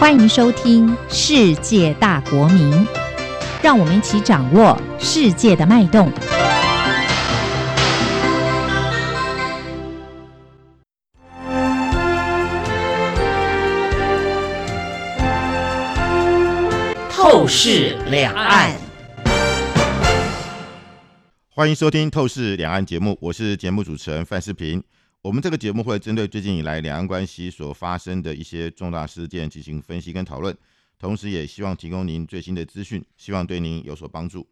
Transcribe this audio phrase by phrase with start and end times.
[0.00, 2.72] 欢迎收听《世界大国民》，
[3.62, 6.10] 让我们一起掌握世界的脉动。
[17.10, 18.74] 透视两岸，
[21.50, 24.82] 欢迎收听《透视两岸》节目，我是节目主持人范世平。
[25.22, 30.56] 我们这个节目会针对最近以来两岸关系所发生的一些重大事件进行分析跟讨论，
[30.98, 34.48] 同时也希望提供您最新的资讯，希望对您有所帮助。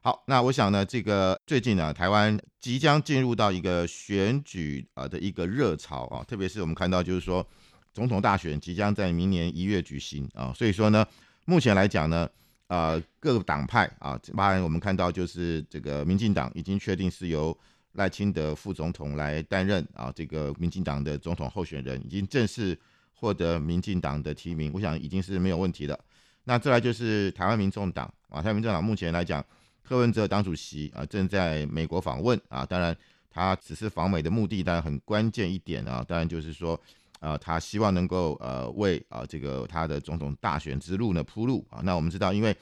[0.00, 7.46] 好，那我想呢，这个最近呢，台湾即将进入到一个选举啊的一个热潮啊，特别是我们看到就是说
[7.92, 11.06] 总统大选即将在明年一月举行啊，所以说呢，
[11.44, 12.26] 目前来讲呢，
[12.68, 17.54] 呃，各个党派啊，当然我们看到就是这个民进党已经确定是由
[17.92, 22.78] 赖清德副总统来担任啊，这个民进党的总统候选人已经正式
[23.14, 25.98] 获得民进党的提名，我想已经是没有问题的。
[26.44, 29.44] 那再来就是台湾民众党啊，台湾民众党目前来讲，
[29.82, 32.96] 柯文哲党主席啊正在美国访问啊，当然
[33.28, 36.80] 他只是访美的目的，当然很关键一点啊，当然就是说
[37.18, 41.80] 啊，他希望能够呃为啊这个他的总统大选之路呢铺路啊。
[41.82, 42.56] 那我们知道，因为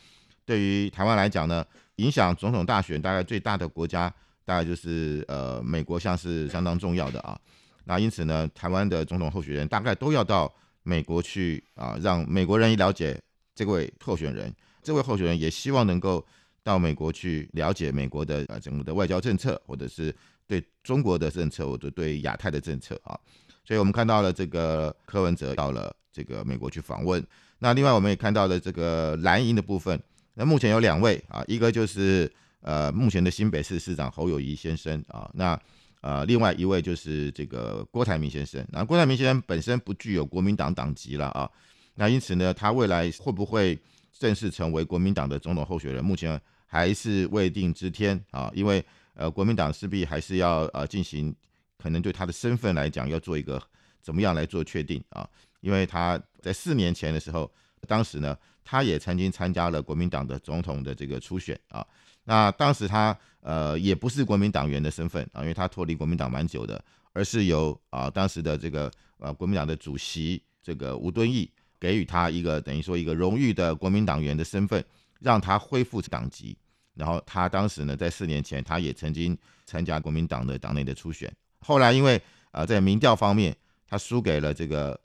[0.47, 1.63] 对于台湾来讲呢，
[1.97, 4.11] 影响总统大选大概最大的国家。
[4.47, 7.37] 大概就是呃，美国像是相当重要的啊，
[7.85, 10.51] 那因此呢，台湾的总统候选人大概都要到
[10.85, 13.21] 美国去啊，让美国人一了解
[13.57, 16.25] 这位候选人，这位候选人也希望能够
[16.63, 20.15] 到美国去了解美国的呃整个的外交政策，或者是
[20.47, 23.19] 对中国的政策，或者对亚太的政策啊。
[23.65, 27.21] 所以我们看到了这个柯文哲到了这个美国去访问，
[27.59, 30.01] 那另外我们也看到了这个蓝营的部分，
[30.35, 32.33] 那目前有两位啊，一个就是。
[32.67, 35.59] 呃，目前的新北市市长侯友谊先生啊，那
[36.01, 38.65] 呃，另外一位就是这个郭台铭先生。
[38.73, 41.49] 那郭台铭先生本身不具有国民党党籍了啊，
[41.95, 43.79] 那因此呢，他未来会不会
[44.13, 48.51] 正式成为国民党的总统候选人，目前还是未定之天啊。
[48.53, 51.33] 因为呃，国民党势必还是要呃进行，
[51.79, 53.63] 可能对他的身份来讲要做一个
[54.03, 55.29] 怎么样来做确定啊。
[55.61, 57.49] 因为他在四年前的时候，
[57.87, 61.87] 当时呢，他也曾经参加了国民党的总统的这个初选啊。
[62.29, 71.49] 那当时他呃也不是国民党员的身份啊，因为他脱离国民党蛮久的，而是由啊当时的这个呃国民党的主席这个吴敦义
[71.79, 74.85] 给予他一个等于说一个荣誉的国民党员的身份，
[75.21, 76.57] 让他恢复党籍。
[76.95, 82.21] 然后他当时呢在四年前他也曾经参加国民党的党内的初选，后来因为
[82.51, 84.99] 啊在民调方面他输给了这个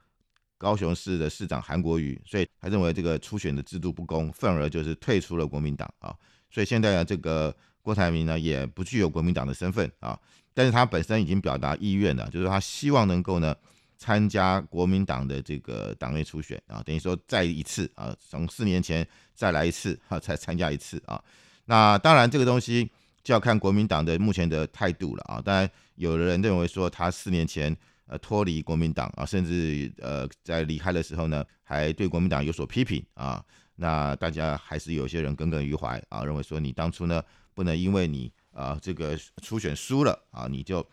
[0.58, 6.16] 高雄市的市长韩国瑜，所以他认为这个初选的制度不公，愤而就是退出了国民党啊。
[6.51, 10.19] 所以现在呢，这个郭台铭呢也不具有国民党的身份啊，
[10.53, 13.56] 但是他本身已经表达意愿了，就是他希望能够呢
[13.97, 21.23] 参加国民党的这个党内初选啊，等于说再一次啊，从四年前再来一次哈，再参加一次啊。
[21.66, 22.89] 那当然这个东西
[23.23, 25.41] 就要看国民党的目前的态度了啊。
[25.44, 27.75] 当然有的人认为说他四年前
[28.07, 33.44] 呃脱离国民党啊，甚至呃在离开的时候呢，还对国民党有所批评啊。
[33.81, 37.19] 那大家还是有些人耿耿于怀啊，认为说你当初呢
[37.56, 40.88] 不能因为你啊这个初选输了啊，你就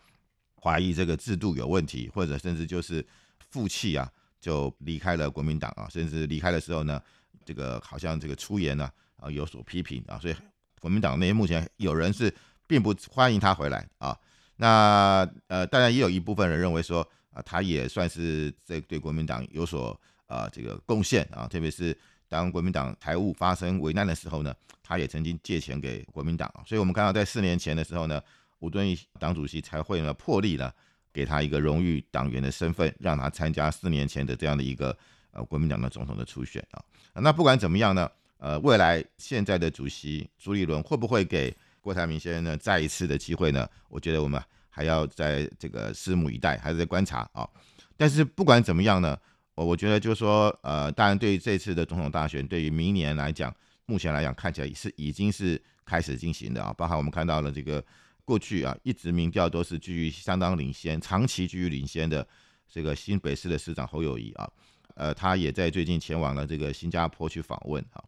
[0.59, 3.05] 怀疑这个制度有问题，或者甚至就是
[3.51, 6.99] 负气啊，就离开了国民党啊，甚至离开的时候呢，
[7.45, 10.35] 这个好像这个出言呢啊有所批评啊，所以
[10.81, 12.33] 国民党内目前有人是
[12.65, 14.17] 并不欢迎他回来啊。
[14.55, 19.95] 那呃当然也有一部分人认为说啊，他也算是在对国民党有所
[20.25, 21.95] 啊这个贡献啊，特别是。
[22.29, 24.53] 当国民党财务发生危难的时候呢，
[24.83, 28.21] 他也曾经借钱给国民党所以我们看到在四年前的时候呢，
[28.59, 30.73] 吴敦义党主席才会呢破例了，
[31.11, 34.95] 给他一个荣誉党员的身份，让他参加四年前的这样的一个
[35.31, 36.81] 呃国民党的总统的初选啊。
[37.15, 43.67] 那不管怎么样呢，呃，未来现在的主席朱立伦会不会给郭台铭先生呢再一次的机会呢？
[43.89, 44.39] 我觉得我们
[44.69, 47.49] 还要在这个拭目以待，还是在观察啊。
[47.97, 49.19] 但是不管怎么样呢？
[49.59, 53.53] 我我觉得就是说，呃，当然对于这次的总统大选，对于明年来讲，
[53.85, 56.73] 目前来讲看起来是已经是开始进行的啊。
[56.77, 57.83] 包含我们看到了这个
[58.23, 62.25] 过去啊，一直民调都是居于相当领先、长期居于领先的
[62.73, 64.49] 这个新北市的市长侯友谊啊，
[64.95, 68.01] 呃，他也在最近前往了这个新加坡去访问啊。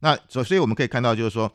[0.00, 1.48] 那所所以我们可以看到，就是说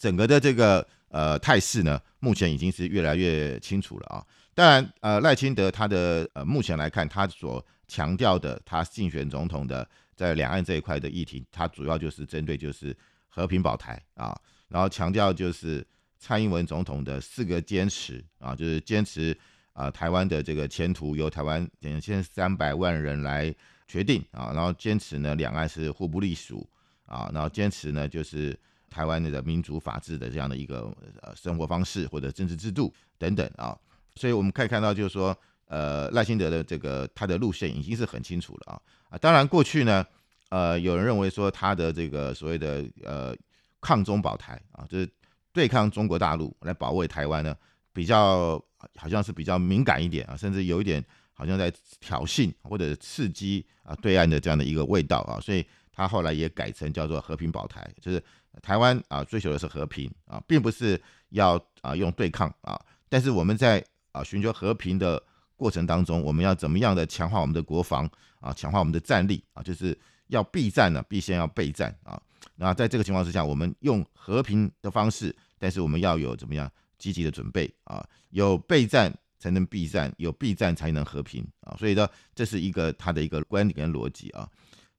[0.00, 4.26] 整个的这个呃态势呢，目前已经是越来越清楚了啊。
[4.52, 12.96] 当然，呃，赖清德他的呃目前来看，他所强调的他竞选总统的在两岸这一块的议题，他主要就是针对就是
[13.28, 14.38] 和平保台啊，
[14.68, 15.84] 然后强调就是
[16.18, 19.36] 蔡英文总统的四个坚持啊，就是坚持
[19.72, 23.52] 啊台湾的这个前途由台湾两千三百万人来
[23.88, 26.68] 决定啊，然后坚持呢两岸是互不隶属
[27.06, 28.56] 啊，然后坚持呢就是
[28.88, 33.76] 台湾的民主法治的这样的一个呃生活方式或者政治制度等等啊，
[34.14, 35.36] 所以我们可以看到就是说，
[35.70, 40.04] 呃赖清德的这个他的路线已经是很清楚了啊啊，当然过去呢，
[40.50, 43.34] 呃有人认为说他的这个所谓的呃
[43.80, 45.08] 抗中保台啊，就是
[45.52, 47.56] 对抗中国大陆来保卫台湾呢，
[47.92, 48.62] 比较
[48.96, 51.02] 好像是比较敏感一点啊，甚至有一点。
[51.32, 58.22] 好像在挑衅或者刺激啊对岸的这样的一个味道啊，所以他后来也改成叫做和平保台，就是
[58.60, 61.00] 台湾啊追求的是和平啊，并不是
[61.30, 62.78] 要啊用对抗啊，
[63.08, 63.82] 但是我们在
[64.12, 65.22] 啊寻求和平的
[65.60, 68.08] 过程当中，我们要怎么样的强化我们的国防
[68.40, 69.96] 啊，强化我们的战力啊，就是
[70.28, 72.18] 要避战呢，必先要备战啊。
[72.56, 79.14] 那在这个情况之下，我们用和平的方式，但是我们要有怎么样积极的准备啊，有备战。
[79.42, 81.74] 才能避战，有避战才能和平啊！
[81.78, 84.46] 所以呢，这是一个他的一个观点跟逻辑啊。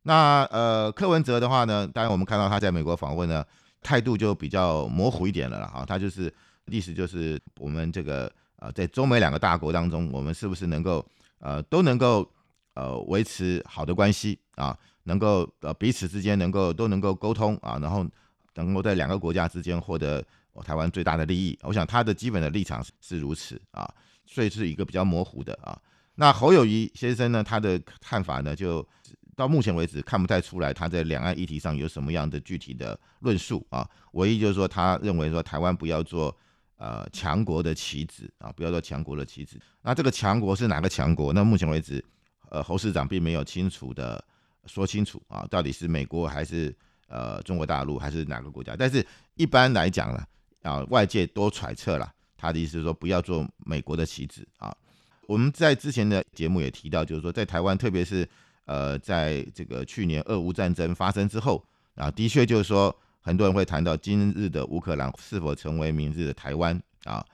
[0.02, 3.46] 那呃，柯文哲的话呢，当然我们看到他在美国访问呢，
[3.84, 5.86] 态度就比较模糊一点了了啊。
[5.86, 6.34] 他就是
[6.66, 11.06] 意思就是我们这个呃，在中美两个大国当中，我们是不是能够
[11.40, 12.26] 呃都能够
[12.76, 14.78] 呃维持好的关系啊？
[15.04, 18.06] 能够呃彼此之间能够都能够沟通啊，然后
[18.56, 20.24] 能够在两个国家之间获得
[20.64, 21.58] 台湾最大的利益。
[21.64, 23.92] 我想他的基本的立场是如此啊。
[24.34, 25.78] 所以是一个比较模糊的啊。
[26.16, 28.88] 那侯友谊先生呢，他的看法呢，就
[29.36, 33.86] 到目前为止看不太出来他在两岸议题上有什么样的具体的论述啊。
[34.14, 36.34] 唯一就是说，他认为说台湾不要做
[36.82, 39.60] 呃强国的棋子啊，不要做强国的棋子。
[39.84, 41.32] 那这个强国是哪个强国？
[41.32, 42.04] 那目前为止，
[42.50, 44.24] 呃，侯市长并没有清楚的
[44.66, 46.76] 说清楚啊，到底是美国还是
[47.08, 48.76] 呃中国大陆还是哪个国家？
[48.76, 49.06] 但是
[49.36, 50.26] 一般来讲呢，
[50.64, 52.12] 啊，外界多揣测了。
[52.36, 54.76] 他的意思是说，不要做美国的棋子啊。
[55.28, 58.28] 我们在之前的节目也提到，就是说，在台湾，特别是
[58.66, 61.64] 呃，在这个去年俄乌战争发生之后
[61.94, 67.26] 啊，的确就是说，很多人会谈到今日的乌克兰是否成为明日的台湾啊。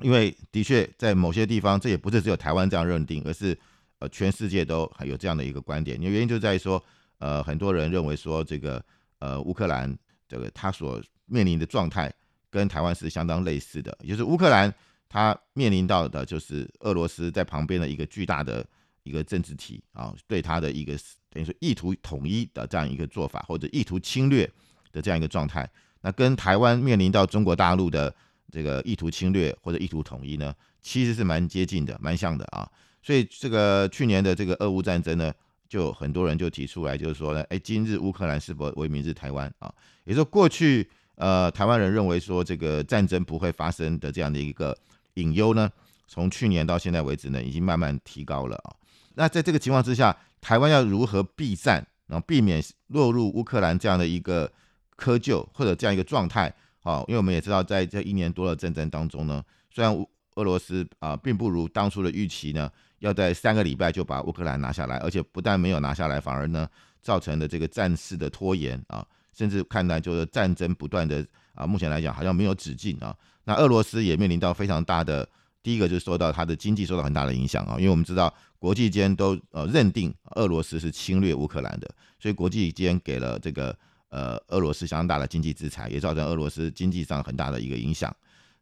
[0.00, 3.58] 因为的确在某些地方，这也不是只有台湾这样认定，而是
[3.98, 5.98] 呃，全世界都有这样的一个观点。
[6.00, 6.82] 原因就在于说，
[7.18, 8.84] 呃，很多人认为说，这个
[9.20, 9.96] 呃，乌克兰
[10.28, 12.12] 这个他所面临的状态。
[12.48, 14.72] 跟台湾是相当类似的，也就是乌克兰，
[15.10, 18.64] 他面临到的就是俄罗斯在旁边的一个巨大的
[19.02, 20.96] 一个政治体啊，对他的一个
[21.28, 24.50] 等于说意图统一的这样一个做法，或者意图侵略
[24.92, 25.68] 的这样一个状态。
[26.00, 28.14] 那跟台湾面临到中国大陆的
[28.50, 32.68] 这个意图侵略或者意图统一呢，其实是蛮接近的，蛮像的啊。
[33.02, 35.32] 所以这个去年的这个俄乌战争呢，
[35.68, 39.72] 就很多人就提出来，就是说呢，哎，今日乌克兰是否为明日台湾啊？
[40.04, 40.88] 也就是过去。
[41.18, 44.76] 呃，台湾人认为说这个战争不会发生的这样的一个
[45.14, 45.66] 隐忧呢，
[46.06, 48.76] 从去年到现在为止呢，已经慢慢提高了啊。
[49.14, 54.52] 那在这个情况之下，台湾要如何避战，然后避免落入乌克兰这样的一个
[54.96, 56.52] 窠臼或者这样一个状态？
[56.80, 60.06] 好，因为我们也知道，在这一年多的战争当中呢，虽然
[60.36, 62.70] 俄罗斯啊并不如当初的预期呢，
[63.00, 66.68] 要在三个礼拜就把乌克兰拿下来，而且不但没有拿下来，反而呢
[67.02, 69.06] 造成了这个战事的拖延啊。
[69.32, 73.14] 甚至看来就是战争不断的啊，目前来讲好像没有止境啊。
[73.44, 75.28] 那俄罗斯也面临到非常大的，
[75.62, 83.76] 第一个就是受到它的经济受到很大的影响啊，因为我们知道国际间都呃认定俄罗斯是侵略乌克兰的，所以国际间给了这个
[84.08, 88.14] 呃俄罗斯相当大的经济制裁，也造成俄罗斯经济上很大的一个影响。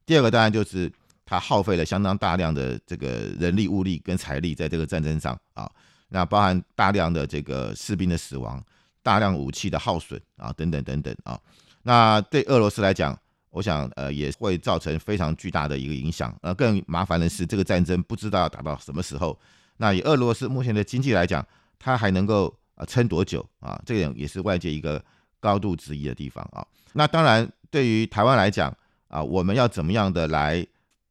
[0.06, 0.92] 第二个当然就是
[1.24, 3.08] 它耗费了相当大量的这个
[3.38, 5.70] 人力物力跟财力在这个战争上啊，
[6.08, 8.64] 那包含大量的这个士兵的死亡。
[9.04, 11.38] 大量武器的耗损啊，等等等等啊，
[11.82, 13.14] 那对俄罗斯来讲，
[13.50, 16.34] 我想呃也会造成非常巨大的一个影响。
[16.40, 19.38] 呃，更麻烦的是，这个战争不知道要打到什么时候。
[19.76, 21.46] 那以俄罗斯目前的经济来讲，
[21.78, 23.78] 它还能够啊撑多久啊？
[23.84, 25.04] 这点也是外界一个
[25.44, 26.66] 高度质疑的地方啊。
[26.94, 28.74] 那当然，对于台湾来讲
[29.08, 30.66] 啊，我们要怎么样的来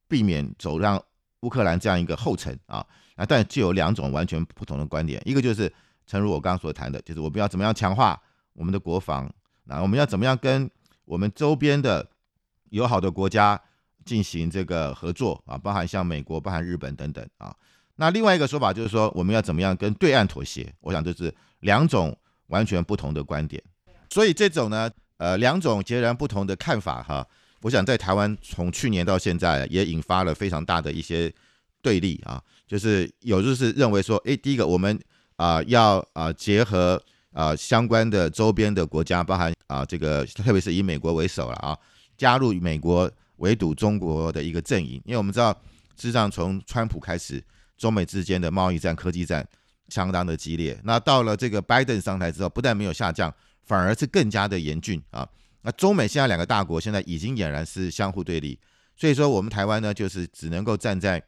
[0.08, 1.00] 避免走让
[1.42, 2.86] 乌克兰这样一个后尘啊？
[3.16, 5.72] 啊，但就有两种完全不同的观点，一个就是。
[6.06, 8.22] 诚如我刚刚所谈的，就是我们要怎么样强化
[8.52, 10.70] 我们的国防，那我们要怎么样跟
[11.06, 12.06] 我们周边的
[12.72, 13.60] 友好的国家
[14.04, 17.56] 进行这个合作啊，包含像美国、包含日本等等啊。
[17.96, 20.76] 那另外一个说法就是说，我们要怎么样跟对岸妥协？
[20.82, 22.16] 我想这是两种
[22.48, 23.64] 完全不同的观点。
[24.14, 27.28] 所以这种呢，呃，两种截然不同的看法哈，
[27.64, 31.34] 我想在台湾从去年到现在也引发了非常大的一些
[31.82, 35.00] 对立啊，就是有就是认为说，哎，第一个我们。
[35.36, 37.02] 啊，要啊结合
[37.32, 41.76] 啊相关的周边的国家，包含啊这个，特别是以美国为首了啊，
[42.16, 45.02] 加入美国围堵中国的一个阵营。
[45.06, 45.52] 因为我们知道，
[45.98, 47.44] 事实上从川普开始，
[47.80, 49.46] 中美之间的贸易战、科技战，
[49.90, 50.80] 相当的激烈。
[50.84, 53.34] 那到了这个拜登上台之后，不但没有下降，
[53.66, 55.28] 反而是更加的严峻啊。
[55.66, 58.60] 那中美现在两个大国现在已经俨然是相互对立，
[58.98, 61.24] 所以说我们台湾呢，就是只能够站在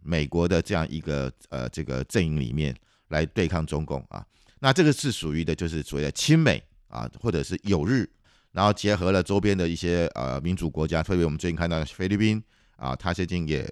[0.00, 2.72] 美国的这样一个呃这个阵营里面
[3.08, 4.24] 来对抗中共啊。
[4.60, 8.08] 那这个是属于的就是所谓的亲美啊，或者是友日，
[8.52, 12.40] 然后结合了周边的一些呃民主国家，特别我们最近看到菲律宾
[12.76, 13.68] 啊，他最近也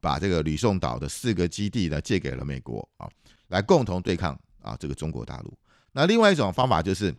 [0.00, 3.10] 把这个吕宋岛的四个基地呢借给了美国啊，
[3.48, 5.52] 来共同对抗啊这个中国大陆。
[5.90, 7.12] 那另外一种方法就是。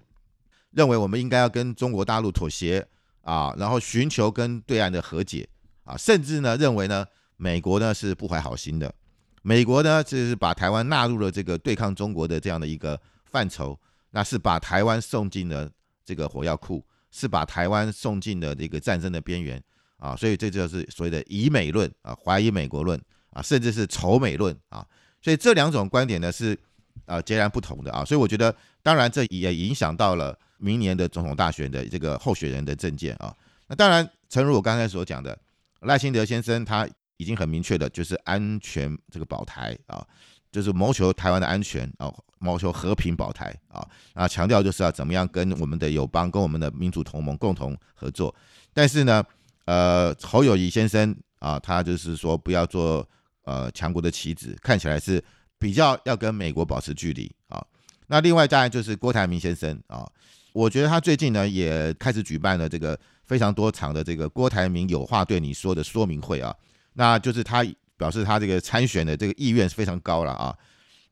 [0.72, 2.88] 认为我们应该要跟中国大陆妥协
[3.22, 5.48] 啊，然后寻求跟对岸的和解
[5.84, 7.06] 啊，甚至呢认为呢
[7.36, 8.94] 美国呢是不怀好心的，
[9.42, 13.80] 美国呢就是把台湾纳入了这个对抗中国的这样的一个范畴，
[14.12, 15.70] 那是把台湾送进了
[16.06, 19.62] 这个火药库，是把台湾送进了这个战争的边缘
[19.98, 24.86] 啊，所以这就是所谓的以美论啊，怀疑美国论啊，甚至是仇美论啊，
[25.22, 26.58] 所以这两种观点呢是
[27.06, 30.38] 啊截然不同的啊，所以我觉得当然这也影响到了。
[30.58, 33.36] 明年的总统大选的这个候选人的证件啊，
[33.68, 35.38] 那当然，诚如我刚才所讲的，
[35.82, 36.88] 赖清德先生他
[37.18, 40.06] 已经很明确的，就是安全这个保台啊，
[40.52, 48.34] 就是谋求台湾的安全啊，谋求和平保台啊，啊，强调就是要怎么样跟我们的友邦、跟我们的民主同盟共同合作。
[48.74, 49.24] 但是呢，
[49.66, 53.08] 呃，侯友谊先生啊，他就是说不要做
[53.44, 55.24] 呃强国的棋子，看起来是
[55.60, 57.66] 比较要跟美国保持距离啊。
[58.08, 60.10] 那另外当然就是郭台铭先生啊。
[60.58, 66.52] 我觉得他最近呢也开始举办了这个非常多场的这个郭台铭有话对你说的说明会啊，
[66.94, 67.64] 那就是他
[67.96, 70.58] 表示他这个参选的这个意愿是非常高了啊。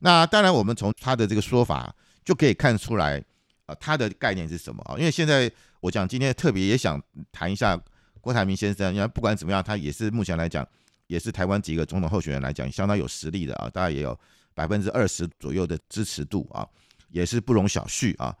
[0.00, 3.22] 那当然我们从他的这个说法就可以看出来
[3.66, 4.98] 啊，他的概念是什么啊？
[4.98, 5.48] 因为现在
[5.78, 7.00] 我讲今天特别也想
[7.30, 7.80] 谈一下
[8.20, 10.66] 郭台铭先生，因为不管怎么样，他也是目前来讲
[11.06, 14.18] 也是台湾几个总统候选人来讲相当有实力的啊，大概也有
[14.54, 16.66] 百分之二十左右的支持度啊，
[17.10, 18.34] 也是不容小觑啊。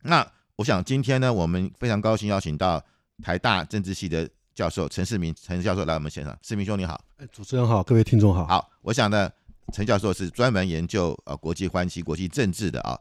[0.00, 2.82] 那我想今天呢，我们非常高兴邀请到
[3.22, 6.34] 台大政治系的教授陈世明陈教授来我们现场。
[6.40, 8.46] 世明兄你好，哎，主持人好，各位听众好。
[8.46, 9.30] 好，我想呢，
[9.74, 12.98] 陈教授是专门研究呃国际关系、国际政治的啊，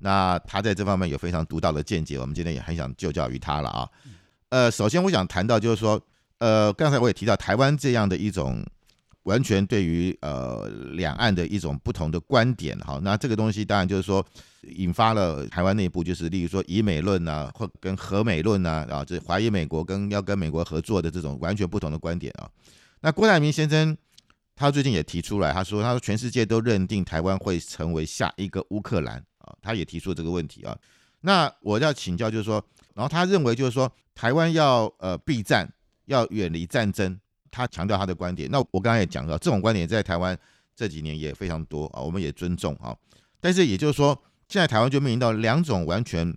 [0.00, 3.88] 那他在这方面有非常独到的见解，我们今天也很想就教于他了啊。
[4.50, 5.98] 呃，首先我想谈到就是说，
[6.40, 8.62] 呃，刚才我也提到台湾这样的一种。
[9.28, 14.24] 完全对于呃两岸的一种不同的观点哈，那这个东西当然就是说
[14.62, 22.48] 引发了台湾内部就是例如说以美论啊，或跟和美论啊，啊，这怀疑美国跟要跟美国合作的这种完全不同的观点啊。
[23.00, 23.94] 那郭台铭先生
[24.56, 30.74] 他最近也提出来，他说他说全世界都认定台湾会成为下一个乌克兰啊，他也提出这个问题啊。
[31.20, 35.70] 那我要请教就是说，然后他认为就是说台湾要呃避战，
[36.06, 37.20] 要远离战争。
[37.50, 40.38] 他强调他的观点，那我刚才也讲了，这种观点在台湾
[40.74, 42.96] 这几年也非常多啊，我们也尊重啊。
[43.40, 46.34] 但是也就是说，现在台湾就面临到两种完全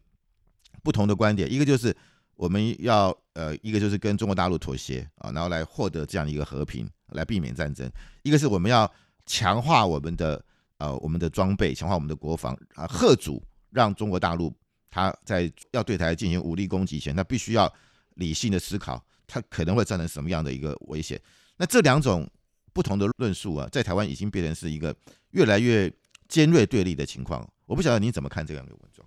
[0.83, 1.95] 不同的观点，一个就是
[2.35, 7.87] 我们要呃，一个就是跟中国大陆妥协啊，然后来获得这样一个和平，来避免战争；
[8.23, 8.91] 一个是我们要
[9.25, 10.43] 强化我们的
[10.77, 14.53] 呃我们的装备，强化我们的国防啊，贺主让中国大陆
[14.89, 17.71] 他在要对台进行武力攻击前，他必须要
[18.15, 19.03] 理性的思考。
[19.33, 21.17] 它可能会造成什么样的一个危险？
[21.55, 22.29] 那这两种
[22.73, 24.93] 不同的论述啊，在台湾已经变成是一个
[25.29, 25.89] 越来越
[26.27, 27.47] 尖锐对立的情况。
[27.65, 29.05] 我不晓得你怎么看这样的文章？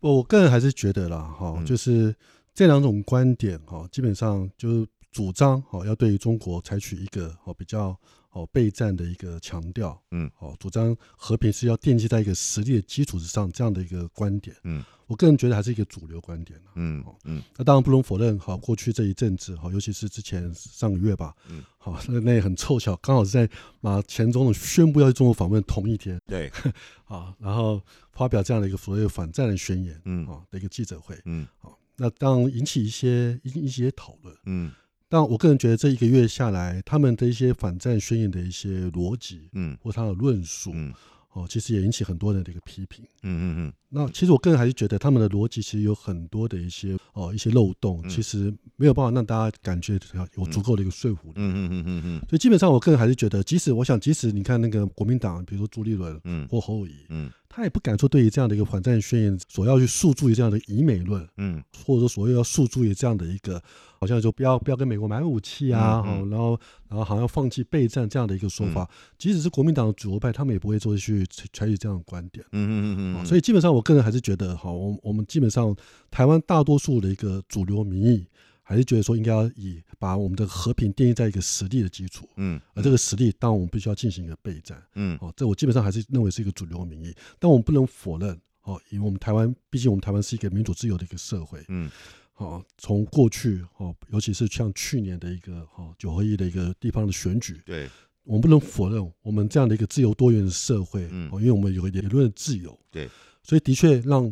[0.00, 2.14] 我个人还是觉得啦，哈，就是
[2.52, 7.98] 这两种观点哈，基本上就是主张哈，要对于中国采取一个哈比较
[8.30, 14.84] 哦备战的一个强调，嗯，哦，主张和平是要奠基在一个实力的基础之上这样的一个观点，嗯。
[15.08, 23.48] 我个人觉得还是一个主流观点嗯嗯，那当然不容否认，好，过去这一阵子，好，尤其是之前上个月吧，嗯，好，那那也很凑巧，刚好是在
[23.80, 26.52] 马前总统宣布要去中国访问同一天，对，
[27.04, 27.80] 好，然后
[28.12, 34.70] 发表这样的一个所谓反战的宣言，嗯，啊的一个记者会，嗯，好，那当引起一些一一些讨论，嗯，
[35.08, 40.92] 但我个人觉得这一个月下来，他们的一些反战宣言的一些逻辑，嗯，或他的论述，嗯。
[41.34, 43.04] 哦，其实也引起很多人的一个批评。
[43.22, 43.72] 嗯嗯嗯。
[43.90, 50.00] 那其实我个人还是觉得他们的逻辑其实有很多的一些哦一些漏洞，其实没有办法让大家感觉
[50.36, 51.34] 有足够的一个说服力。
[51.36, 52.18] 嗯嗯嗯嗯嗯。
[52.28, 57.30] 所以基本上我个人还是觉得，即使我想，即使你看那个国民党，比如说朱立伦，嗯，或侯友谊，嗯。
[57.48, 63.60] 他也不敢说对于这样的一个反战宣言所要去诉诸于这样的以美论，嗯，或者说所谓要诉诸于这样的一个，
[63.98, 75.74] 好像就不要不要跟美国买武器啊，然后然后好像放弃备战这样的一个说法，即使是国民党的主流派，他们也不会做去采取这样的观点，嗯嗯嗯嗯，所以基本上我个人还是觉得，好，我我们基本上
[76.10, 78.26] 台湾大多数的一个主流民意。
[78.68, 91.90] 还是觉得说应该要以把我们的和平定义在一个实力的基础，嗯，而这个实力，当然我们必须要进行一个备战，嗯，哦，这我基本上还是认为是一个主流民意，但我们不能否认，哦，因为我们台湾，毕竟我们台湾是一个民主自由的一个社会，嗯，
[92.34, 97.88] 好，从过去，哦，尤其是像去年的一个，哦，九合一的一个地方的选举，对，
[98.24, 103.08] 我们不能否认，我们这样的一个自由多元的社会，嗯，哦，因为我们有言论自由，对，
[103.42, 104.30] 所以的确让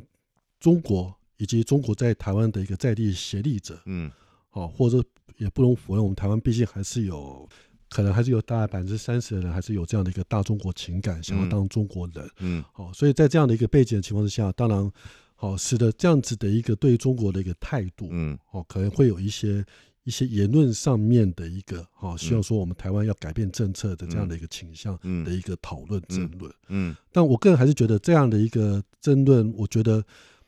[0.61, 4.13] 中国以及中国在台湾的一个在地协力者，嗯。
[4.57, 5.05] 哦，或者
[5.37, 7.47] 也不容否认，我们台湾毕竟还是有，
[7.91, 12.27] 可能还是有大概百分之三十的人还是有这样的一个大中国情感，想要当中国人。
[12.39, 14.91] 嗯，好，所以在这样的一个背景的情况之下，当然，
[15.35, 19.63] 好使得这样子的一个对中国的一个态度，嗯，哦，可能会有一些
[20.05, 26.51] 一些言论上面的一个，哦，希望说我们台湾要改变政策的这样的一个倾向的一个讨论争论。
[26.69, 30.03] 嗯，但我个人还是觉得这样的一个争论，我觉得。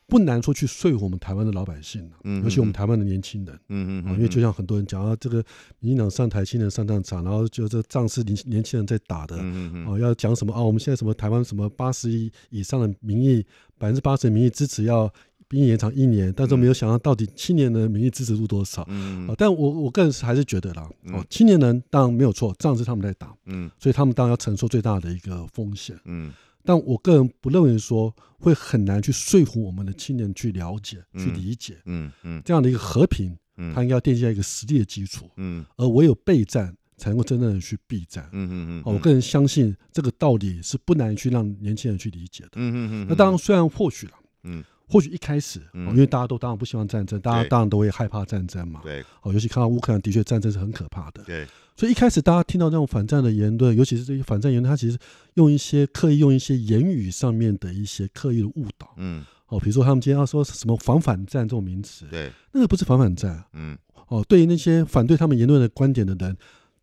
[0.08, 5.44] 不难说去说服我们台湾的老百姓嗯，尤其我们台湾的年轻人，嗯嗯，因为就像很多人讲啊，这个
[5.80, 10.62] 民进党上台，新人上战场，然后就这仗是年年轻人在打的，嗯嗯，啊，要讲什么啊？
[10.62, 13.44] 我们现在什么台湾什么八十亿以上的民意，
[13.76, 15.12] 百分之八十的民意支持要
[15.46, 26.32] 兵役延长一年，但是没有想到到底青年的民意支持度多少，嗯嗯，但我我个人是还是觉得啦，哦，青年人当然没有错，仗是他们在打，嗯，所以他们当然要承受最大的一个风险，嗯。
[26.68, 43.06] 但我个人不认为说会很难去说服我们的青年去了解、去理解，嗯嗯，这样的一个和平，嗯，它应该要奠基在一个实力的基础，嗯，而唯有备战才能够真正的去避战，嗯嗯嗯，我个人相信这个道理是不难去让年轻人去理解的，嗯嗯嗯。
[43.08, 51.46] 那当然，虽然或许了，嗯，或许一开始，因为大家都当然不希望战争，大家当然都会害怕战争嘛，对，哦，尤其看到乌克兰的确战争是很可怕的，对。
[51.76, 54.98] 所以一开始大家听到这种反战的言论，尤其是这些反战言论，他其实
[55.34, 63.78] 用一些刻意用一些言语上面的一些刻意的误导，嗯，哦，比如说他们今天要说什么反反战这种名词，对，那个不是反反战，嗯，
[64.08, 66.36] 哦，对于那些反对他们言论的观点的人，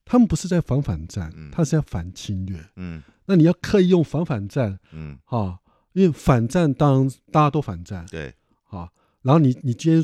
[0.06, 5.60] 他们不是在反反战，他是在反侵略，嗯，那你要刻意用反反战，嗯，哈，
[5.96, 8.32] 因为反战当然大家都反战，对，
[8.70, 8.88] 啊，
[9.24, 10.04] 然后你你今天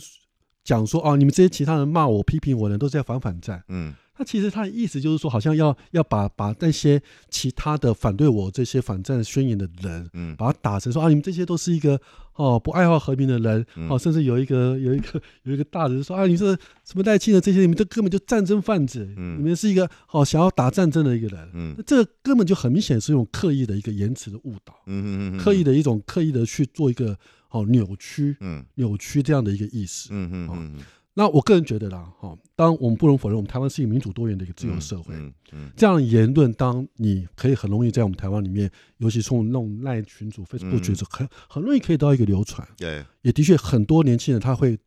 [0.63, 3.93] 讲说哦，你们这些其他人骂我批评我的人都是在反反战，嗯。
[4.21, 11.99] 那其实他的意思就是说，好像要要把把那些其他的反对我这些反战宣言的人，嗯，把他打成说啊，你们这些都是一个
[12.35, 16.53] 哦不爱好和平的人，哦，甚至有一个有一个有一个大人说啊，你这
[16.85, 27.17] 什么赖清的这些，你们这根本就战争贩子，嗯，你们是一个哦想要打战争的一个人，嗯，那这个根本就很明显是一种刻意的一个言辞的误导，嗯嗯嗯，刻意的一种刻意的去做一个
[27.49, 30.79] 哦扭曲，嗯，扭曲这样的一个意思，嗯嗯嗯。
[31.13, 35.13] 那我个人觉得啦，哈，当我们不能否认，我们台湾是一个民主多元的一个自由社会，
[35.51, 44.79] 嗯，这样的言论，当你可以很容易在我们台湾里面，尤其从那种赖群主、Facebook 群组，很很容易可以到一个流传，对，也的确很多年轻人他会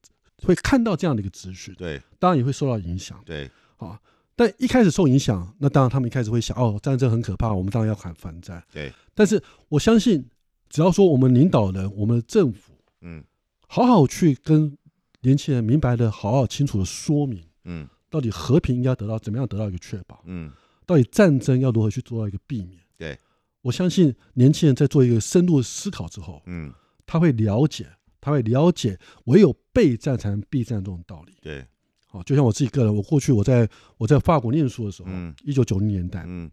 [0.43, 4.01] 会看到这样的一个资讯，对，当然也会受到影响，对，啊，
[4.35, 10.25] 但一开始受影响，那当然他们一开始会想，哦，战争很可怕，我们当然要喊反战，对，但是我相信，
[10.71, 13.23] 只要说我们领导人、我们的政府，嗯，
[13.67, 14.79] 好好去跟。
[15.25, 20.53] 年轻人明白的，好好清楚的说明，嗯，到底和平应该得到怎么样得到一个确保，嗯，
[20.85, 22.79] 到底战争要如何去做到一个避免？
[22.99, 23.19] 对，
[23.63, 26.71] 我相信年轻人在做一个深度的思考之后，嗯，
[27.07, 27.87] 他会了解，
[28.21, 31.33] 他会了解，唯有备战才能避战这种道理。
[31.41, 31.67] 对，
[32.07, 36.51] 好，就像我自己个人，我过去我在我在法国念书的时候，嗯，一九九零年代，嗯，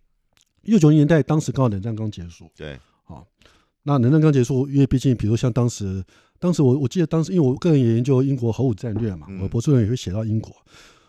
[0.64, 3.28] 一九九零年代当时刚好冷战刚结束，对，好，
[3.84, 6.02] 那冷战刚结束，因为毕竟比如像当时。
[6.42, 10.52] 当时我我记得当时，因为我个人也研究英国核武战略嘛，我博士论文也会写到英国，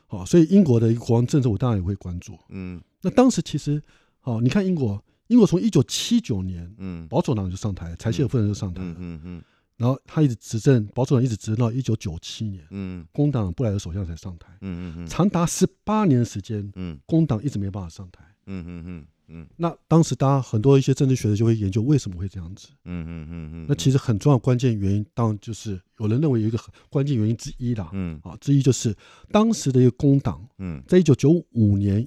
[0.06, 2.38] 好，所以英国的一个国防政策我当然也会关注。
[2.50, 3.82] 嗯，那当时其实，
[4.20, 9.42] 好，你看英国，英国从一九七九年，嗯，保守党就上台，柴契尔夫人就上台了，嗯嗯，
[9.78, 19.07] 然后他一直执政，保守党一直执政到一九九七年，嗯，工党布莱尔首相才上台，嗯嗯嗯，长达十八年的时间，嗯，工党一直没办法上台，嗯嗯嗯。
[19.28, 22.68] 嗯，那当时大家很多一些政治学者就会研究为什么会这样子。
[22.85, 23.66] 嗯嗯嗯嗯。
[23.66, 27.88] 那其实很重要关键原因，当然就是有人认为有一个很关键原因之一啦。
[27.92, 28.20] 嗯。
[28.24, 28.94] 啊，之一就是
[29.31, 32.07] 当时的一个工党，嗯，在一九九五年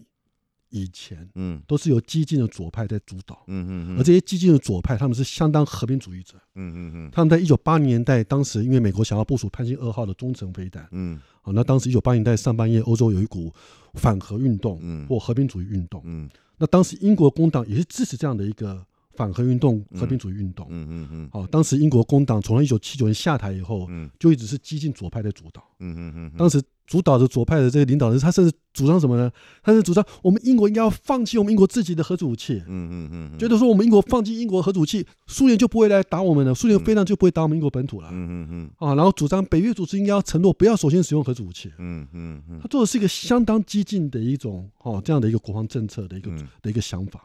[0.70, 3.44] 以前，嗯，都是由激进的左派在主导。
[3.48, 3.98] 嗯嗯嗯。
[3.98, 6.36] 而这些激进的左派，他们是相当和平主义者。
[6.54, 7.10] 嗯嗯嗯。
[7.12, 10.88] 他们在一九八零年代，当时因为美国想要部署潘兴二号的中程飞弹。
[10.92, 11.20] 嗯。
[11.46, 13.54] 啊，那当时一九八零年代上半叶，欧洲有一股
[13.94, 16.30] 反核运动，嗯，或和平主义运动，嗯。
[16.58, 20.66] 那当时英国工党也是支持这样的一个反核运动、和平主义运动。
[20.70, 21.30] 嗯嗯嗯。
[21.32, 25.64] 好，当时英国工党从一九七九年下台以后，嗯，就一直是激进左派在主导。
[25.80, 26.32] 嗯嗯嗯。
[26.38, 29.32] 当时主导的左派的这个领导人，他甚至主张什么呢？
[29.64, 32.62] 他是主张我们英国应该要放弃我们英国自己的核武器。
[32.68, 38.10] 嗯嗯嗯，觉得说我们英国放弃英国核武器，苏联就不会来打我们了，苏联飞弹就不会打我们英国本土了。
[38.12, 41.72] 嗯嗯嗯，啊，然后主张北约组织应该要承诺不要首先使用核武器。
[41.80, 47.22] 嗯嗯嗯，他做的是一个相当激进的一种哦这样的一个国防政策的一个的一个想法。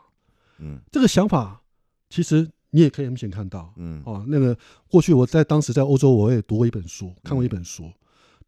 [0.59, 1.61] 嗯，这个想法
[2.09, 3.73] 其实你也可以明显看到。
[3.77, 4.57] 嗯，哦，那个
[4.89, 7.85] 过去我在当时在欧洲我也读过一本书，看过一本书。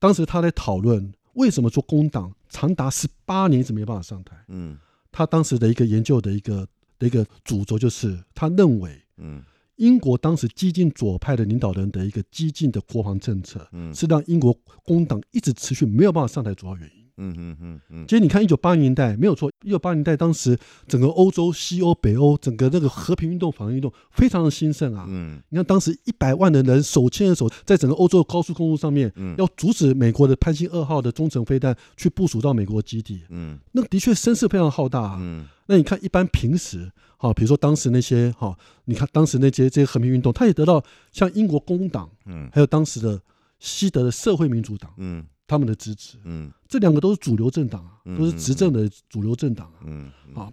[0.02, 4.34] 当时他在讨论为什么做工党长达十八年一直没办法上台。
[4.48, 4.76] 嗯，
[5.12, 6.66] 他当时的一个研究的一个
[6.98, 9.40] 的一个主轴就是，他认为，嗯，
[9.76, 17.01] 英国当时激进左派的领导人的一个激进的国防政策，嗯，是让英国工党一直持续没有办法上台主要原因。
[17.16, 25.05] 嗯嗯嗯嗯，其实你看一九八零年代没有错，一九八零年代当时整个欧洲、西欧、北欧，整个那个和平运动、反抗运动非常的兴盛啊。
[25.09, 33.22] 嗯，你看当时一百万的人手牵着手，在整个欧洲的高速公路上面，嗯要阻止美国的潘兴二号的中程飞弹去部署到美国基地。
[33.29, 35.01] 嗯，那的确声势非常浩大。
[35.03, 43.20] 啊嗯，那你看一般平时，哈，比如说当时那些哈，你看当时那些这些和平运动，他也得到像英国工党，嗯，还有当时的
[43.59, 45.25] 西德的社会民主党，嗯。
[45.52, 50.50] 他们的支持，嗯，这两个都是主流政党啊，都是执政的主流政党啊，嗯，好，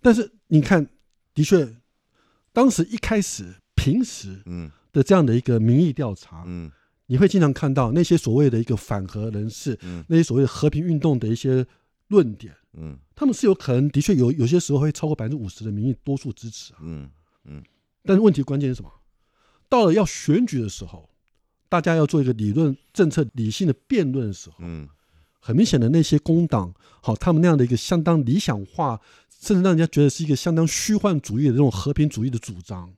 [0.00, 0.84] 但是你看，
[1.32, 1.76] 的确，
[2.52, 4.70] 当时一开始平时，嗯。
[4.92, 6.70] 的这样的一个民意调查，嗯，
[7.06, 11.66] 你会经常看到那些所谓的一个反核人士，嗯，那些所谓的和平运动的一些
[12.08, 17.08] 论点，嗯，他们是有可能的确有有些时候会超过百分之五十的民意多数支持啊，嗯
[17.46, 17.62] 嗯，
[18.04, 18.92] 但是问题关键是什么？
[19.70, 21.08] 到了要选举的时候。
[21.72, 24.86] 大家要做一个理论、政策理性的辩论的时候，嗯，
[25.40, 29.00] 很明显的那些工党，好，他们那样的一个相当理想化，
[29.40, 32.92] 甚至让人家觉得是一个相当虚幻主义的这种和平主义的主张，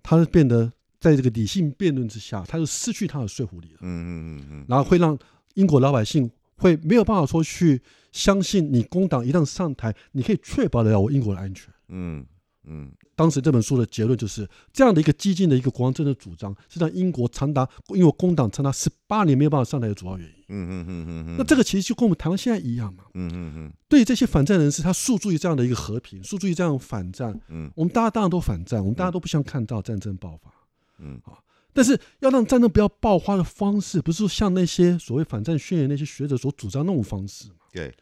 [0.00, 3.78] 它变得在这个理性辩论之下，他就失去他的说服力了。
[3.80, 5.18] 嗯嗯嗯嗯，然后会让
[5.54, 7.82] 英国老百姓会没有办法说去
[8.12, 11.74] 相信你工党一旦上台，你可以确保得了我英国的安全。
[11.88, 12.24] 嗯。
[12.70, 20.34] 嗯，当时这本书的结论就是这样的一个激进的一个国防政策主张，是让英国长达因为工党长达十八年没有办法上台的主要原因。
[20.48, 21.36] 嗯嗯嗯嗯嗯。
[21.38, 23.04] 那这个其实就跟我们台湾现在一样嘛。
[23.14, 23.72] 嗯嗯嗯。
[23.88, 27.38] 对于这些反战人士，他诉诸于这样的一个和平，诉诸于这样反战。
[27.48, 27.70] 嗯。
[27.74, 30.52] 我们大家当然都反战，我们大家都不想看到战争爆发。
[30.98, 31.20] 嗯。
[31.24, 31.38] 啊，
[31.72, 37.54] 但是要让战争不要爆发的方式，不是像那些所谓反战宣言那些学者所主张那种方式嘛？
[37.72, 37.94] 对。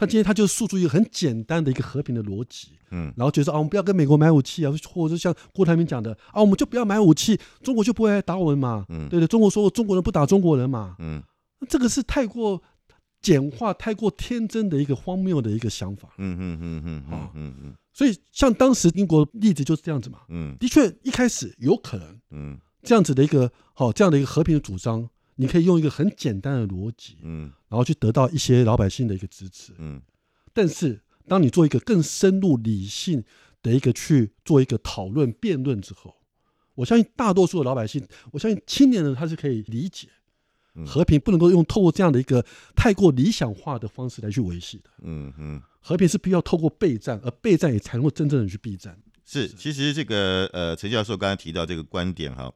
[0.00, 11.22] 他今天他就诉诸一个很简单的一个和平的逻辑，嗯，然后觉得啊，我们不要跟美国买武器啊，或者像郭台铭讲的啊，我们就不要买武器，中国就不会来打我们嘛，嗯，对对，中国说中国人不打中国人嘛，嗯，
[11.68, 12.62] 这个是太过
[13.20, 25.10] 简化、太过天真的一个荒谬的一个想法，嗯嗯嗯嗯，好，嗯嗯，所以像当时英国例子就是这样子嘛，嗯，的确一开始有可能，嗯，这样子的一个好这样的一个和平的主张。
[25.40, 29.98] 你可以用一个很简单的逻辑，嗯，然后去得到一些老百姓的一个支持，嗯，
[30.52, 33.24] 但是当你做一个更深入理性
[33.62, 36.14] 的一个去做一个讨论辩论之后，
[36.74, 40.08] 我相信大多数的老百姓，我相信青年人他是可以理解，
[40.84, 42.44] 和平不能够用透过这样的一个
[42.76, 48.94] 太过理想化的方式来去维系的，嗯嗯，和平是必要透过备战，而备战也才能够真正的去避战。
[49.24, 52.52] 是，其实这个呃，陈教授刚才提到这个观点哈。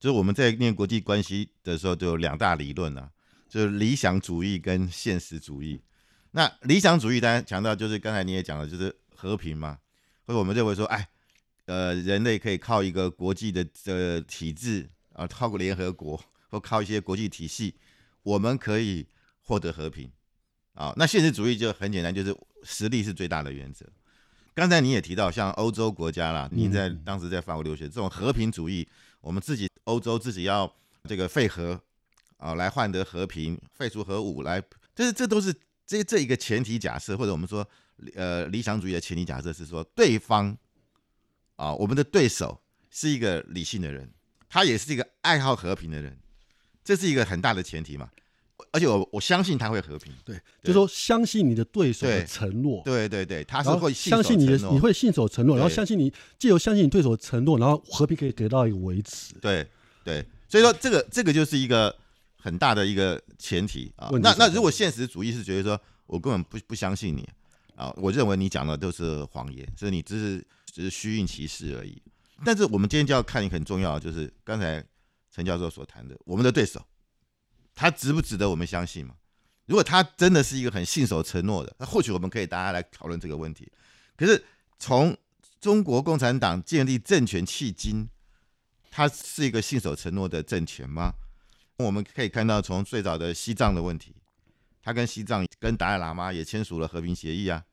[0.00, 3.10] 就是我们在念国际关系的时候，就有两大理论啊，
[3.50, 5.82] 就是理想主义跟现实主义。
[6.30, 9.78] 那理想主义当然强调就是刚才你也讲了，就是和平嘛，
[10.24, 11.06] 或者我们认为说，哎，
[11.66, 17.74] 呃，人类可以靠一个国际的呃体制啊，靠个联合国或靠一些国际体系，
[18.22, 19.06] 我们可以
[19.42, 20.10] 获得和平
[20.72, 20.94] 啊。
[20.96, 23.84] 那现实主义就很简单，就是实力是最大的原则。
[24.54, 28.88] 刚才你也提到，像欧洲国家啦，你在当时在法国留学，这种和平主义，
[29.20, 29.69] 我们自己。
[29.90, 30.72] 欧洲自己要
[31.04, 31.80] 这个废核
[32.36, 34.62] 啊，来换得和平，废除核武来，
[34.94, 35.52] 就是这都是
[35.86, 37.66] 这这一个前提假设，或者我们说
[38.14, 40.56] 呃理想主义的前提假设是说，对方
[41.56, 44.08] 啊，我们的对手是一个理性的人，
[44.48, 46.16] 他也是一个爱好和平的人，
[46.84, 48.08] 这是一个很大的前提嘛。
[48.72, 59.66] 而且我我相信他会和平，对，就说相信你的对手的承诺，对对对，他是会相信你的，你会信守承诺，然后相信你，借由相信你对手的承诺，然后和平可以得到一个维持，对。
[60.10, 61.96] 对，所以说这个这个就是一个
[62.36, 64.10] 很大的一个前提啊。
[64.20, 67.28] 那那如果现实主义是觉得说我根本不不相信你
[67.76, 72.02] 啊，我认为你讲的都是谎言，所以你只是只是虚应其事而已。
[72.44, 74.84] 但是我们今天就要看一个很重要的，就是刚才
[75.32, 76.84] 陈教授所谈的，我们的对手
[77.74, 79.14] 他值不值得我们相信嘛？
[79.66, 83.70] 如果他真的是一个很信守承诺的，那或许我们可以大家来讨论这个问题。
[84.16, 84.44] 可是
[84.78, 85.16] 从
[85.60, 88.08] 中国共产党建立政权迄今。
[88.90, 91.12] 它是一个信守承诺的政权吗？
[91.78, 94.14] 我们可以看到，从最早的西藏的问题，
[94.82, 97.64] 他跟西藏、跟达赖喇嘛也签署了和平协议啊。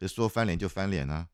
[0.00, 1.28] 可说翻脸就翻脸啊！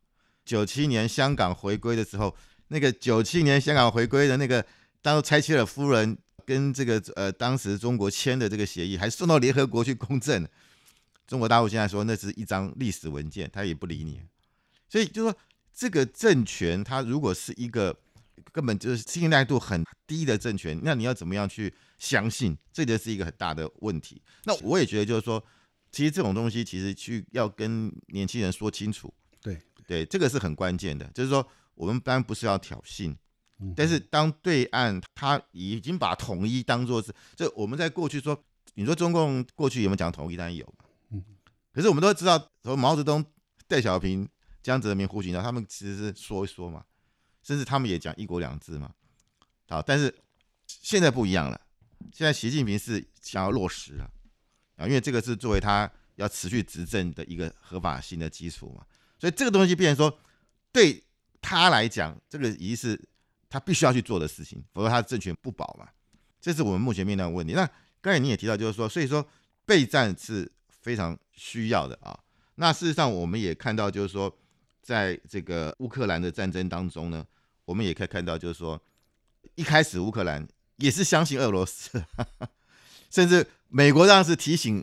[0.45, 2.37] 九七年香港回归的时候，
[2.69, 4.63] 那个九七年香港回归的那个，
[5.01, 10.47] 当时拆切尔夫人跟这个呃当时中国签的这个协议，还送到联合国去公证。
[11.27, 14.21] 中国大陆现在说那是一张历史文件，他也不理你。
[14.89, 15.35] 所以就说
[15.75, 17.99] 这个政权，它如果是一个
[18.53, 22.57] 根本就是信赖度很低的政权，那你要怎么样去相信？
[22.73, 24.23] 这就是一个很大的问题。
[24.45, 25.43] 那我也觉得就是说。
[25.91, 31.11] 其实这种东西，其实去要跟年轻人说清楚，对对，这个是很关键的。
[31.15, 33.17] 就是说，我们当然不是要挑衅，
[33.75, 38.39] 但是当对岸他已经把统一当做是，就我们在过去说，
[38.75, 40.37] 你说中共过去有没有讲统一？
[40.37, 40.75] 当然有
[41.09, 41.25] 嗯。
[41.73, 43.25] 可是我们都知道，从毛泽东、
[43.67, 44.29] 邓小平、
[44.63, 46.85] 江泽民、胡锦涛，他们其实是说一说嘛，
[47.49, 48.93] 甚至他们也讲一国两制嘛。
[49.71, 50.15] 好，但是
[50.67, 51.59] 现在不一样了，
[52.13, 54.05] 现在习近平是想要落实了。
[54.77, 58.85] 啊，因为这个是作为他要持续执政的一个合法性的基础嘛，
[59.19, 60.19] 所以这个东西变成说，
[60.71, 61.03] 对
[61.41, 63.03] 他来讲，这个已经是
[63.49, 65.89] 他必须要去做的事情，否则他的政权不保嘛。
[66.39, 67.55] 这是我们目前面临的问题。
[67.55, 67.67] 那
[68.03, 69.27] 刚才你也提到，就是说，所以说
[69.65, 72.21] 备战是非常需要的啊。
[72.57, 74.39] 那事实上，我们也看到，就是说，
[74.83, 77.27] 在这个乌克兰的战争当中呢，
[77.69, 78.81] 我们也可以看到，就是说，
[79.55, 82.03] 一开始乌克兰也是相信俄罗斯。
[83.13, 84.83] 甚至美国当时提醒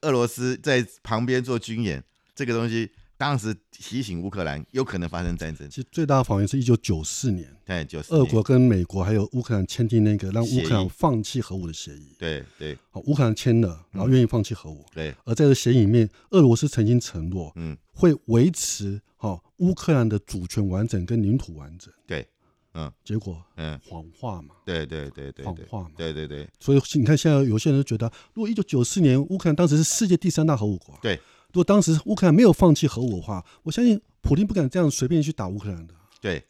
[0.00, 2.02] 俄罗斯在旁边做军演，
[2.34, 5.68] 这个东西当时提醒乌克兰有可能发生战争。
[5.68, 12.16] 其实最大的谎言是一九九四年，对，九四俄国跟美国还有乌克兰签订那个让乌克兰放弃核武的协议。
[12.18, 14.86] 对对，好，乌克兰签了，然后愿意放弃核武。
[14.94, 21.94] 对，而在这协议里面，俄罗斯曾经承诺，嗯，会维持好乌克兰的主权完整跟领土完整。
[22.06, 22.26] 对。
[22.74, 26.48] 嗯，结果嗯，谎话嘛，对对对对，谎话嘛，对对对。
[26.58, 31.16] 所以你看，现在有些人觉得，如果一九九四年乌克兰当时是世界第三大核武国，对，
[31.52, 35.94] 如果当时乌克兰没有放弃核武的话，我相信普京不敢这样随便去打乌克兰的。
[36.18, 36.42] 对，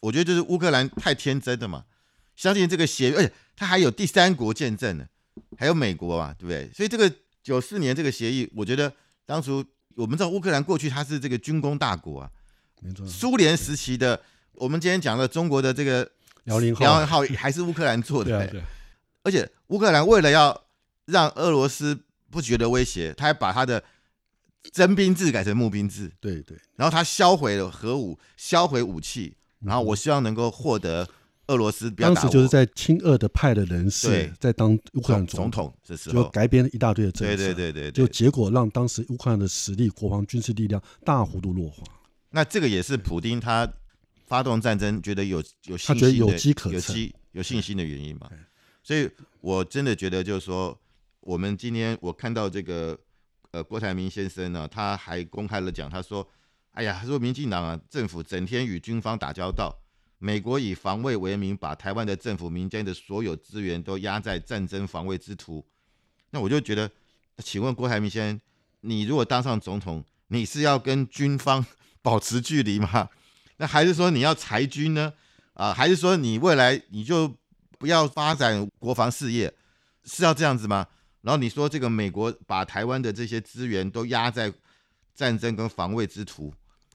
[0.00, 1.84] 我觉得就是乌克兰太天真的嘛，
[2.34, 5.06] 相信这个协议，而且他还有第三国见证呢，
[5.56, 6.68] 还有美国嘛，对不对？
[6.74, 7.08] 所以这个
[7.44, 8.92] 九四年这个协议，我觉得
[9.24, 9.64] 当初
[9.96, 12.30] 我们知道乌克兰过去它是这个军工大国啊，
[12.80, 14.20] 没错，苏联时期的。
[14.54, 16.06] 我们今天讲的中国的这个
[16.44, 18.62] 辽宁号，辽宁号还是乌克兰做的，对。
[19.22, 20.64] 而且乌克兰为了要
[21.06, 21.98] 让俄罗斯
[22.30, 23.82] 不觉得威胁，他还把他的
[24.72, 26.58] 征兵制改成募兵制，对对。
[26.76, 31.08] 然后他销毁了核武，销毁武器，然后我希望能够获得
[31.50, 31.90] 俄罗斯。
[31.90, 41.82] 当时就是在亲俄的派的人士在当乌克兰总统，这时候就改编了一大堆的政策，对对对对，就结果让当时乌克兰的实力、国防军事力量大幅度弱化。
[42.30, 43.70] 那这个也是普丁他。
[44.30, 48.30] 发动战争，觉得有有信心的，有机可有机有信心的原因嘛？
[48.80, 49.10] 所以
[49.40, 50.78] 我真的觉得，就是说，
[51.18, 52.96] 我们今天我看到这个
[53.50, 56.24] 呃郭台铭先生呢，他还公开了讲，他说
[56.70, 59.76] ：“哎呀，他说民进党啊，政府整天与军方打交道，
[60.22, 65.66] 美国以防卫为名，把台湾的政府民间的所有资源都压在战争防卫之途。”
[66.30, 66.88] 那我就觉得，
[67.38, 68.40] 请问郭台铭先生，
[68.82, 71.64] 你如果当上总统，你是要跟军方
[72.02, 73.08] 保持距离吗？
[73.56, 75.14] 那还是说你要裁军呢？
[75.54, 77.34] 啊，还是说你未来你就
[77.78, 79.52] 不要发展国防事业，
[80.04, 80.86] 是要这样子吗？
[81.22, 84.52] 然后你说这个美国把台湾的这些资源都压在
[85.14, 86.54] 战争跟防卫之途，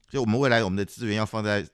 [0.09, 1.67] 所以我们未来我们的资源要放在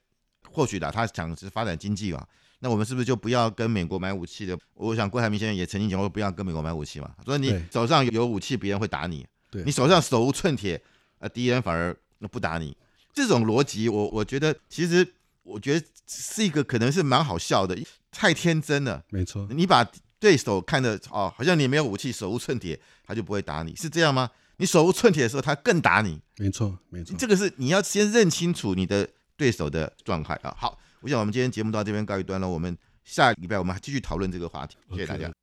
[0.51, 2.25] 或许的，他想是发展经济嘛？
[2.59, 4.57] 那我们是不是就不要跟美国买武器的？
[4.75, 7.09] 我想郭台铭先生也曾经讲过，不要跟美国买武器嘛。
[7.25, 9.25] 说你手上有武器，别人会打你；
[9.65, 10.79] 你手上手无寸铁，
[11.17, 11.95] 呃，敌人反而
[12.29, 12.77] 不打你。
[13.13, 15.05] 这种逻辑，我我觉得其实
[15.43, 17.75] 我觉得是一个可能是蛮好笑的，
[18.11, 19.03] 太天真了。
[19.09, 19.83] 没错，你把
[20.19, 24.29] 对手看的哦，好像你没有武器，手无寸铁，他就不会打你，是这样吗？
[24.57, 26.21] 你手无寸铁的时候，他更打你。
[26.37, 29.09] 没错，没错，这个是你要先认清楚你的
[29.41, 30.53] 对手的状态啊。
[30.55, 34.77] 好，我想我们今天节目到这边告一段落，我们下礼拜我们还继续讨论这个话题。
[34.91, 35.40] 谢谢大家。